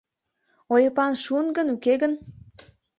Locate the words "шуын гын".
1.23-1.67